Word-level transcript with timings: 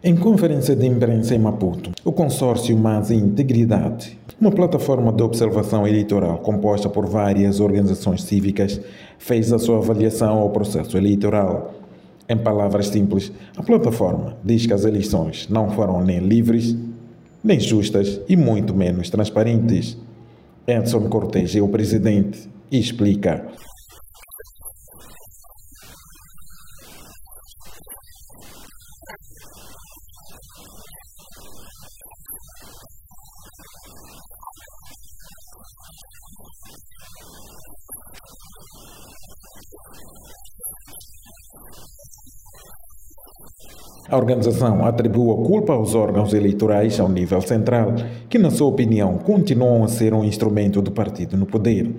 Em 0.00 0.14
conferência 0.14 0.76
de 0.76 0.86
imprensa 0.86 1.34
em 1.34 1.40
Maputo, 1.40 1.90
o 2.04 2.12
consórcio 2.12 2.76
Mais 2.78 3.10
Integridade, 3.10 4.16
uma 4.40 4.52
plataforma 4.52 5.12
de 5.12 5.24
observação 5.24 5.88
eleitoral 5.88 6.38
composta 6.38 6.88
por 6.88 7.04
várias 7.04 7.58
organizações 7.58 8.22
cívicas, 8.22 8.80
fez 9.18 9.52
a 9.52 9.58
sua 9.58 9.78
avaliação 9.78 10.38
ao 10.38 10.50
processo 10.50 10.96
eleitoral. 10.96 11.74
Em 12.28 12.36
palavras 12.36 12.86
simples, 12.86 13.32
a 13.56 13.62
plataforma 13.64 14.36
diz 14.44 14.66
que 14.66 14.72
as 14.72 14.84
eleições 14.84 15.48
não 15.50 15.68
foram 15.70 16.00
nem 16.00 16.20
livres, 16.20 16.76
nem 17.42 17.58
justas 17.58 18.20
e 18.28 18.36
muito 18.36 18.72
menos 18.72 19.10
transparentes. 19.10 19.98
Edson 20.64 21.08
Cortes 21.08 21.56
é 21.56 21.60
o 21.60 21.66
presidente 21.66 22.48
e 22.70 22.78
explica. 22.78 23.48
A 44.10 44.16
organização 44.16 44.86
atribui 44.86 45.32
a 45.32 45.46
culpa 45.46 45.74
aos 45.74 45.94
órgãos 45.94 46.32
eleitorais 46.32 46.98
ao 46.98 47.10
nível 47.10 47.42
central, 47.42 47.94
que, 48.28 48.38
na 48.38 48.50
sua 48.50 48.66
opinião, 48.66 49.18
continuam 49.18 49.84
a 49.84 49.88
ser 49.88 50.14
um 50.14 50.24
instrumento 50.24 50.80
do 50.80 50.90
partido 50.90 51.36
no 51.36 51.44
poder. 51.44 51.94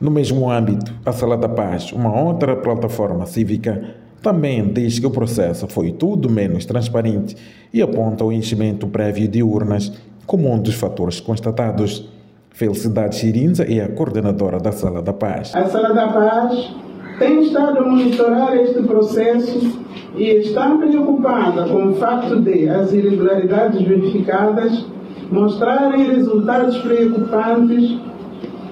No 0.00 0.12
mesmo 0.12 0.48
âmbito, 0.48 0.92
a 1.04 1.10
Sala 1.10 1.36
da 1.36 1.48
Paz, 1.48 1.92
uma 1.92 2.22
outra 2.22 2.54
plataforma 2.54 3.26
cívica, 3.26 3.96
também 4.22 4.72
diz 4.72 5.00
que 5.00 5.06
o 5.06 5.10
processo 5.10 5.66
foi 5.66 5.90
tudo 5.90 6.30
menos 6.30 6.64
transparente 6.64 7.36
e 7.74 7.82
aponta 7.82 8.24
o 8.24 8.30
enchimento 8.30 8.86
prévio 8.86 9.26
de 9.26 9.42
urnas 9.42 9.92
como 10.24 10.52
um 10.52 10.56
dos 10.56 10.74
fatores 10.74 11.18
constatados. 11.18 12.08
Felicidade 12.50 13.16
Chirinza 13.16 13.64
é 13.64 13.82
a 13.82 13.88
coordenadora 13.88 14.60
da 14.60 14.70
Sala 14.70 15.02
da 15.02 15.12
Paz. 15.12 15.52
A 15.56 15.66
Sala 15.66 15.92
da 15.92 16.06
Paz 16.06 16.72
tem 17.18 17.42
estado 17.42 17.78
a 17.78 17.82
monitorar 17.82 18.56
este 18.56 18.80
processo 18.84 19.80
e 20.16 20.24
está 20.24 20.76
preocupada 20.76 21.66
com 21.66 21.88
o 21.88 21.94
facto 21.96 22.40
de 22.40 22.68
as 22.68 22.92
irregularidades 22.92 23.82
verificadas 23.82 24.86
mostrarem 25.28 26.14
resultados 26.14 26.78
preocupantes 26.78 27.98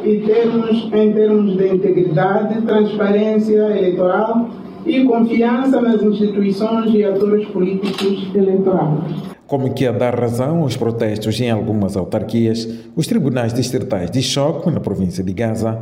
e 0.06 0.20
termos, 0.20 0.84
em 0.92 1.12
termos 1.12 1.56
de 1.56 1.74
integridade, 1.74 2.62
transparência 2.62 3.56
eleitoral 3.56 4.48
e 4.86 5.04
confiança 5.04 5.80
nas 5.80 6.00
instituições 6.00 6.94
e 6.94 7.04
atores 7.04 7.48
políticos 7.48 8.28
eleitorais. 8.32 9.00
Como 9.48 9.74
que 9.74 9.84
a 9.84 9.92
dar 9.92 10.18
razão 10.18 10.62
aos 10.62 10.76
protestos 10.76 11.40
em 11.40 11.50
algumas 11.50 11.96
autarquias, 11.96 12.68
os 12.94 13.06
tribunais 13.08 13.52
distritais 13.52 14.10
de 14.10 14.22
Choque, 14.22 14.70
na 14.70 14.78
província 14.78 15.24
de 15.24 15.32
Gaza, 15.32 15.80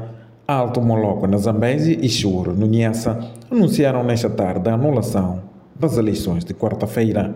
Alto 0.49 0.81
Moloco, 0.81 1.27
na 1.27 1.37
Zambésia 1.37 1.99
e 2.01 2.09
Churo, 2.09 2.55
no 2.55 2.67
Niassa, 2.67 3.19
anunciaram 3.51 4.03
nesta 4.03 4.31
tarde 4.31 4.69
a 4.71 4.75
anulação 4.75 5.41
das 5.79 5.99
eleições 5.99 6.45
de 6.45 6.55
quarta-feira. 6.55 7.35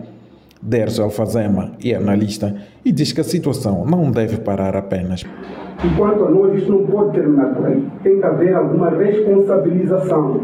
Derzo 0.61 1.03
Alfazema 1.03 1.71
é 1.83 1.93
analista 1.93 2.55
e 2.83 2.91
diz 2.91 3.11
que 3.11 3.21
a 3.21 3.23
situação 3.23 3.85
não 3.85 4.11
deve 4.11 4.37
parar 4.37 4.75
apenas 4.75 5.23
e 5.83 5.95
quanto 5.95 6.25
a 6.25 6.29
nós, 6.29 6.61
isso 6.61 6.71
não 6.71 6.85
pode 6.85 7.11
terminar 7.13 7.53
por 7.55 7.65
aí. 7.65 7.87
Tem 8.03 8.19
que 8.19 8.25
haver 8.25 8.53
alguma 8.53 8.89
responsabilização, 8.89 10.41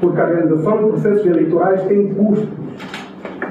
porque 0.00 0.20
a 0.20 0.26
realização 0.26 0.78
de 0.78 0.84
processos 0.90 1.26
eleitorais 1.26 1.82
tem 1.84 2.14
custos 2.14 2.48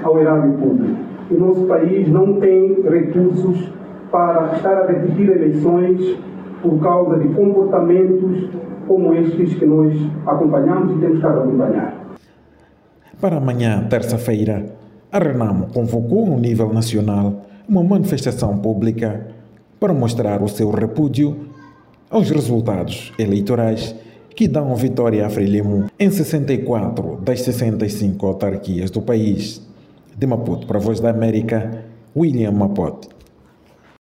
ao 0.04 0.20
erário 0.20 0.54
público. 0.54 0.98
O 1.32 1.38
nosso 1.38 1.62
país 1.68 2.08
não 2.10 2.34
tem 2.40 2.82
recursos 2.82 3.72
para 4.12 4.54
estar 4.56 4.74
a 4.74 4.88
repetir 4.88 5.30
eleições 5.30 6.18
por 6.62 6.80
causa 6.82 7.18
de 7.18 7.30
comportamentos 7.30 8.50
como 8.88 9.14
estes 9.14 9.54
que 9.54 9.66
nós 9.66 9.94
acompanhamos 10.26 10.98
e 10.98 11.00
temos 11.00 11.18
estado 11.18 11.40
a 11.40 11.44
acompanhar. 11.44 11.94
Para 13.22 13.38
amanhã, 13.38 13.86
terça-feira, 13.90 14.66
a 15.12 15.20
Renamo 15.20 15.68
convocou, 15.74 16.26
no 16.26 16.40
nível 16.40 16.74
nacional, 16.74 17.46
uma 17.68 17.84
manifestação 17.84 18.58
pública 18.58 19.28
para 19.80 19.94
mostrar 19.94 20.44
o 20.44 20.48
seu 20.48 20.70
repúdio 20.70 21.50
aos 22.10 22.30
resultados 22.30 23.14
eleitorais 23.18 23.96
que 24.36 24.48
dão 24.48 24.76
vitória 24.76 25.26
a 25.26 25.30
Frelimo 25.30 25.86
em 26.00 26.10
64 26.10 27.18
das 27.22 27.42
65 27.42 28.26
autarquias 28.26 28.90
do 28.90 29.02
país. 29.02 29.62
De 30.18 30.28
Maputo 30.28 30.68
para 30.68 30.78
a 30.78 30.82
Voz 30.82 31.00
da 31.00 31.10
América, 31.10 31.86
William 32.16 32.52
Mapote. 32.52 33.19